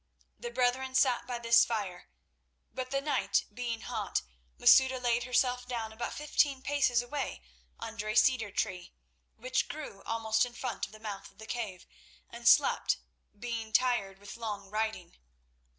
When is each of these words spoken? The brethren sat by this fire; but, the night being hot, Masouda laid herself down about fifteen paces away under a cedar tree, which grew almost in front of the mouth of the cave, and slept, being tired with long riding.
The 0.39 0.49
brethren 0.49 0.95
sat 0.95 1.27
by 1.27 1.37
this 1.37 1.63
fire; 1.63 2.09
but, 2.73 2.89
the 2.89 3.01
night 3.01 3.45
being 3.53 3.81
hot, 3.81 4.23
Masouda 4.57 4.97
laid 4.97 5.25
herself 5.25 5.67
down 5.67 5.93
about 5.93 6.11
fifteen 6.15 6.63
paces 6.63 7.03
away 7.03 7.43
under 7.79 8.07
a 8.09 8.15
cedar 8.15 8.49
tree, 8.49 8.95
which 9.35 9.69
grew 9.69 10.01
almost 10.07 10.43
in 10.43 10.53
front 10.55 10.87
of 10.87 10.91
the 10.91 10.99
mouth 10.99 11.29
of 11.29 11.37
the 11.37 11.45
cave, 11.45 11.85
and 12.31 12.47
slept, 12.47 12.97
being 13.37 13.71
tired 13.71 14.17
with 14.17 14.37
long 14.37 14.71
riding. 14.71 15.17